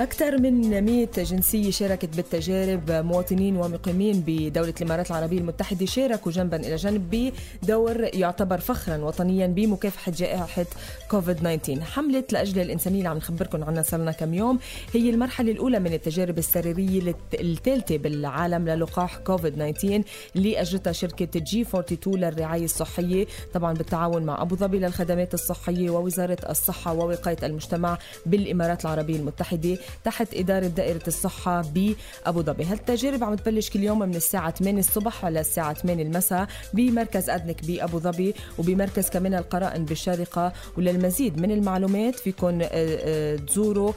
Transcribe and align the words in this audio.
أكثر 0.00 0.38
من 0.38 0.84
100 0.84 1.08
جنسية 1.16 1.70
شاركت 1.70 2.16
بالتجارب 2.16 2.90
مواطنين 2.90 3.56
ومقيمين 3.56 4.24
بدولة 4.26 4.74
الإمارات 4.80 5.10
العربية 5.10 5.38
المتحدة 5.38 5.86
شاركوا 5.86 6.32
جنبا 6.32 6.56
إلى 6.56 6.76
جنب 6.76 7.32
بدور 7.62 8.00
يعتبر 8.14 8.58
فخرا 8.58 8.96
وطنيا 8.96 9.46
بمكافحة 9.46 10.12
جائحة 10.12 10.66
كوفيد 11.10 11.36
19 11.36 11.80
حملة 11.84 12.24
لأجل 12.32 12.60
الإنسانية 12.60 12.98
اللي 12.98 13.08
عم 13.08 13.16
نخبركم 13.16 13.64
عنها 13.64 13.82
صار 13.82 14.12
كم 14.12 14.34
يوم 14.34 14.58
هي 14.94 15.10
المرحلة 15.10 15.52
الأولى 15.52 15.78
من 15.78 15.92
التجارب 15.92 16.38
السريرية 16.38 17.14
الثالثة 17.40 17.96
بالعالم 17.96 18.68
للقاح 18.68 19.16
كوفيد 19.16 19.54
19 19.54 20.02
اللي 20.36 20.60
أجرتها 20.60 20.92
شركة 20.92 21.40
جي 21.40 21.60
42 21.62 22.18
للرعاية 22.20 22.64
الصحية 22.64 23.26
طبعا 23.54 23.74
بالتعاون 23.74 24.22
مع 24.22 24.42
أبو 24.42 24.56
ظبي 24.56 24.78
للخدمات 24.78 25.34
الصحية 25.34 25.90
ووزارة 25.90 26.38
الصحة 26.50 26.92
ووقاية 26.92 27.38
المجتمع 27.42 27.98
بالإمارات 28.26 28.84
العربية 28.84 29.16
المتحدة. 29.16 29.78
تحت 30.04 30.34
إدارة 30.34 30.66
دائرة 30.66 31.02
الصحة 31.08 31.62
بأبو 31.62 32.42
ظبي. 32.42 32.64
هالتجارب 32.64 33.24
عم 33.24 33.34
تبلش 33.34 33.70
كل 33.70 33.82
يوم 33.82 33.98
من 33.98 34.14
الساعة 34.16 34.50
8 34.50 34.78
الصبح 34.78 35.24
على 35.24 35.40
الساعة 35.40 35.72
8 35.74 36.02
المساء 36.02 36.46
بمركز 36.74 37.30
أدنك 37.30 37.64
بأبو 37.64 37.98
ظبي 37.98 38.34
وبمركز 38.58 39.08
كمان 39.10 39.34
القرائن 39.34 39.84
بالشارقة 39.84 40.52
وللمزيد 40.78 41.40
من 41.40 41.50
المعلومات 41.50 42.14
فيكم 42.14 42.60
آه، 42.62 42.68
آه، 42.72 43.36
تزوروا 43.36 43.92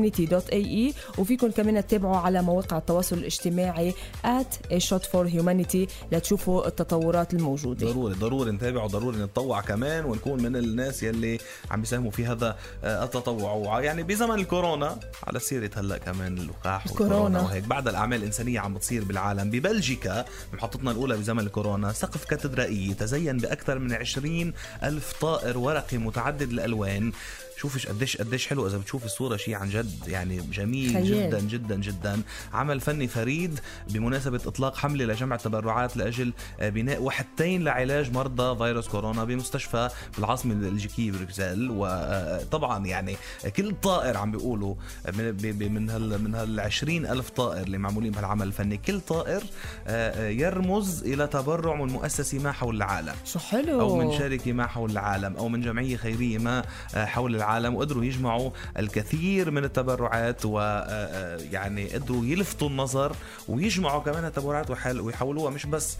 forhumanity.ae 0.00 0.94
وفيكم 1.18 1.50
كمان 1.50 1.86
تتابعوا 1.86 2.16
على 2.16 2.42
مواقع 2.42 2.78
التواصل 2.78 3.18
الاجتماعي 3.18 3.94
at 4.24 4.72
a 4.72 4.76
shot 4.80 5.02
for 5.02 5.28
humanity 5.30 5.88
لتشوفوا 6.12 6.66
التطورات 6.66 7.34
الموجودة. 7.34 7.86
ضروري 7.86 8.14
ضروري 8.14 8.50
نتابع 8.50 8.84
وضروري 8.84 9.16
نتطوع 9.18 9.60
كمان 9.60 10.04
ونكون 10.04 10.42
من 10.42 10.56
الناس 10.56 11.02
يلي 11.02 11.38
عم 11.70 11.80
بيساهموا 11.80 12.10
في 12.10 12.26
هذا 12.26 12.56
آه، 12.84 13.04
التطوع. 13.04 13.52
وع- 13.52 13.80
يعني 13.80 14.02
بزمن 14.02 14.34
الكورونا 14.34 14.96
على 15.26 15.38
سيرة 15.38 15.70
هلأ 15.76 15.98
كمان 15.98 16.38
اللقاح 16.38 16.86
الكورونا. 16.86 17.14
والكورونا 17.14 17.40
وهيك 17.40 17.64
بعد 17.64 17.88
الأعمال 17.88 18.18
الإنسانية 18.18 18.60
عم 18.60 18.74
بتصير 18.74 19.04
بالعالم 19.04 19.50
ببلجيكا 19.50 20.24
محطتنا 20.52 20.90
الأولى 20.90 21.16
بزمن 21.16 21.40
الكورونا 21.40 21.92
سقف 21.92 22.24
كاتدرائي 22.24 22.94
تزين 22.94 23.36
بأكثر 23.38 23.78
من 23.78 23.92
20 23.92 24.52
ألف 24.82 25.12
طائر 25.20 25.58
ورقي 25.58 25.98
متعدد 25.98 26.50
الألوان 26.50 27.12
شوفش 27.56 27.86
قديش 27.86 28.16
قديش 28.16 28.46
حلو 28.46 28.66
إذا 28.66 28.78
بتشوف 28.78 29.04
الصورة 29.04 29.36
شيء 29.36 29.54
عن 29.54 29.68
جد 29.68 30.08
يعني 30.08 30.36
جميل 30.52 30.92
خيال. 30.92 31.06
جدا 31.06 31.40
جدا 31.40 31.76
جدا. 31.76 32.20
عمل 32.52 32.80
فني 32.80 33.08
فريد 33.08 33.60
بمناسبة 33.90 34.40
إطلاق 34.46 34.76
حملة 34.76 35.04
لجمع 35.04 35.36
تبرعات 35.36 35.96
لأجل 35.96 36.32
آه، 36.60 36.68
بناء 36.68 37.02
وحدتين 37.02 37.64
لعلاج 37.64 38.12
مرضى 38.12 38.58
فيروس 38.58 38.88
كورونا 38.88 39.24
بمستشفى 39.24 39.88
بالعاصمة 40.16 40.52
البلجيكيه 40.52 41.10
بروكسل. 41.12 41.68
وطبعا 41.70 42.86
يعني 42.86 43.16
كل 43.56 43.74
طائر 43.82 44.16
عم 44.16 44.30
بيقولوا 44.30 44.74
من 45.14 45.32
ب- 45.32 45.62
من 45.62 45.90
هال 45.90 46.22
من 46.24 46.34
هال 46.34 46.60
20 46.60 47.06
ألف 47.06 47.30
طائر 47.30 47.62
اللي 47.62 47.78
معمولين 47.78 48.12
بهالعمل 48.12 48.46
الفني 48.46 48.76
كل 48.76 49.00
طائر 49.00 49.42
آه، 49.86 50.26
آه، 50.26 50.28
يرمز 50.28 51.02
إلى 51.04 51.26
تبرع 51.26 51.74
من 51.74 51.92
مؤسسة 51.92 52.38
ما 52.38 52.52
حول 52.52 52.76
العالم. 52.76 53.14
شو 53.24 53.38
حلو. 53.38 53.80
أو 53.80 53.96
من 53.96 54.18
شركة 54.18 54.52
ما 54.52 54.66
حول 54.66 54.90
العالم 54.90 55.36
أو 55.36 55.48
من 55.48 55.60
جمعية 55.60 55.96
خيرية 55.96 56.38
ما 56.38 56.62
آه، 56.94 57.04
حول 57.04 57.30
العالم. 57.36 57.45
وقدروا 57.46 58.04
يجمعوا 58.04 58.50
الكثير 58.78 59.50
من 59.50 59.64
التبرعات 59.64 60.44
ويعني 60.44 61.88
قدروا 61.88 62.24
يلفتوا 62.24 62.68
النظر 62.68 63.16
ويجمعوا 63.48 64.00
كمان 64.02 64.24
التبرعات 64.24 64.70
ويحولوها 65.00 65.50
مش 65.50 65.66
بس 65.66 65.96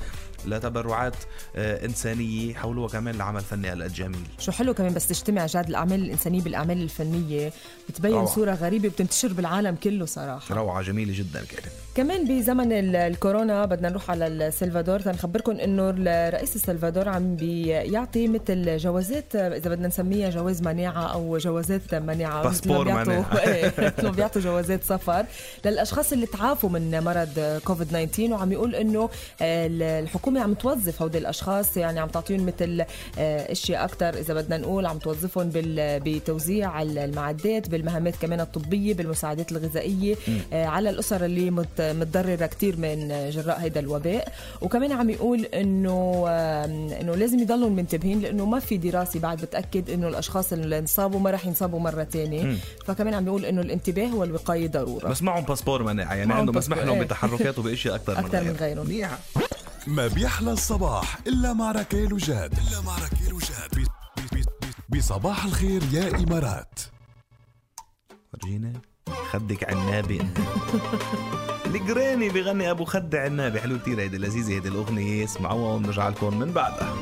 لتبرعات 0.46 1.14
آه، 1.56 1.84
إنسانية 1.86 2.50
يحولوها 2.50 2.88
كمان 2.88 3.14
لعمل 3.14 3.40
فني 3.40 3.68
هالقد 3.68 3.92
جميل 3.92 4.26
شو 4.38 4.52
حلو 4.52 4.74
كمان 4.74 4.94
بس 4.94 5.08
تجتمع 5.08 5.46
جاد 5.46 5.68
الأعمال 5.68 6.00
الإنسانية 6.04 6.40
بالأعمال 6.42 6.82
الفنية 6.82 7.52
بتبين 7.88 8.12
روعة. 8.12 8.26
صورة 8.26 8.52
غريبة 8.54 8.88
وبتنتشر 8.88 9.32
بالعالم 9.32 9.74
كله 9.74 10.06
صراحة. 10.06 10.54
روعة 10.54 10.82
جميلة 10.82 11.12
جدا 11.18 11.44
كانت 11.44 11.66
كمان 11.94 12.24
بزمن 12.38 12.72
ال- 12.72 12.96
الكورونا 12.96 13.64
بدنا 13.64 13.88
نروح 13.88 14.10
على 14.10 14.26
السلفادور. 14.26 15.00
تنخبركم 15.00 15.52
إنه 15.52 15.90
رئيس 16.30 16.56
السلفادور 16.56 17.08
عم 17.08 17.36
بيعطي 17.36 18.28
مثل 18.28 18.76
جوازات 18.76 19.36
إذا 19.36 19.70
بدنا 19.70 19.88
نسميها 19.88 20.30
جواز 20.30 20.62
مناعه 20.62 21.12
أو 21.12 21.35
جوازات 21.38 21.94
مناعه 21.94 22.42
باسبور 22.42 22.88
مثل 22.92 24.04
ما 24.04 24.10
بيعطوا 24.10 24.42
جوازات 24.42 24.84
سفر 24.84 25.26
للأشخاص 25.64 26.12
اللي 26.12 26.26
تعافوا 26.26 26.70
من 26.70 27.00
مرض 27.04 27.60
كوفيد 27.64 27.86
19 27.88 28.32
وعم 28.32 28.52
يقول 28.52 28.74
إنه 28.74 29.08
آه، 29.42 29.66
الحكومة 30.00 30.40
عم 30.40 30.54
توظف 30.54 31.02
هودي 31.02 31.18
الأشخاص 31.18 31.76
يعني 31.76 32.00
عم 32.00 32.08
تعطيهم 32.08 32.46
مثل 32.46 32.84
آه، 33.18 33.52
اشياء 33.52 33.84
أكثر 33.84 34.08
إذا 34.18 34.34
بدنا 34.34 34.56
نقول 34.58 34.86
عم 34.86 34.98
توظفهم 34.98 35.48
بال- 35.48 36.00
بتوزيع 36.04 36.82
المعدات 36.82 37.68
بالمهامات 37.68 38.14
كمان 38.16 38.40
الطبية 38.40 38.94
بالمساعدات 38.94 39.52
الغذائية 39.52 40.16
آه، 40.52 40.66
على 40.66 40.90
الأسر 40.90 41.24
اللي 41.24 41.50
مت- 41.50 41.80
متضررة 41.80 42.46
كثير 42.46 42.76
من 42.76 43.30
جراء 43.30 43.60
هيدا 43.60 43.80
الوباء. 43.80 44.32
وكمان 44.62 44.92
عم 44.92 45.10
يقول 45.10 45.44
إنه 45.44 46.24
إنه 47.00 47.14
لازم 47.16 47.38
يضلوا 47.38 47.70
منتبهين 47.70 48.20
لإنه 48.20 48.44
ما 48.46 48.58
في 48.60 48.76
دراسة 48.76 49.20
بعد 49.20 49.40
بتأكد 49.40 49.90
إنه 49.90 50.08
الأشخاص 50.08 50.52
اللي 50.52 50.78
انصابوا 50.78 51.20
ما 51.26 51.30
راح 51.32 51.46
ينصابوا 51.46 51.80
مرة 51.80 52.04
ثانية 52.04 52.56
فكمان 52.86 53.14
عم 53.14 53.24
بيقول 53.24 53.44
إنه 53.44 53.60
الانتباه 53.60 54.14
والوقاية 54.14 54.68
ضرورة. 54.68 55.08
بس 55.08 55.22
معهم 55.22 55.44
باسبور 55.44 55.82
مناعه 55.82 56.14
يعني 56.14 56.26
معهم 56.26 56.38
عنده 56.40 56.52
مسمح 56.52 56.78
لهم 56.78 56.94
إيه. 56.96 57.02
بتحركات 57.02 57.58
وباشياء 57.58 57.94
أكثر 57.94 58.18
أكتر 58.18 58.44
من 58.44 58.50
غيرهم. 58.60 58.86
منيحه 58.86 59.18
ما 59.86 60.06
بيحلى 60.06 60.52
الصباح 60.52 61.18
إلا 61.26 61.52
مع 61.52 61.72
ركيل 61.72 62.12
وجاد. 62.12 62.52
إلا 62.58 62.80
مع 62.80 62.96
ركيل 62.98 63.32
وجاد. 63.34 63.74
بي- 63.76 63.86
بي- 64.32 64.44
بي- 64.88 64.98
بصباح 64.98 65.44
الخير 65.44 65.82
يا 65.92 66.08
إمارات. 66.16 66.80
ورجينا 68.34 68.72
خدك 69.32 69.64
عنابي. 69.74 70.20
انت 71.66 71.76
القريني 71.76 72.28
بغني 72.28 72.70
أبو 72.70 72.84
خد 72.84 73.14
عنابي. 73.14 73.60
حلو 73.60 73.78
كتير 73.78 74.00
هيدي 74.00 74.18
لذيذه 74.18 74.50
هيدي 74.52 74.68
الأغنية. 74.68 75.24
اسمعوها 75.24 75.74
ونرجع 75.74 76.08
لكم 76.08 76.38
من 76.38 76.52
بعدها. 76.52 76.94